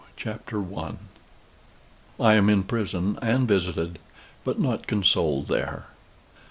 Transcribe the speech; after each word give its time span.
CHAPTER 0.17 0.63
I. 0.79 0.93
I 2.19 2.33
AM 2.33 2.49
IN 2.49 2.63
PRISON, 2.63 3.19
AND 3.21 3.47
VISITED, 3.47 3.99
BUT 4.43 4.59
NOT 4.59 4.87
CONSOLED 4.87 5.47
THERE. 5.47 5.83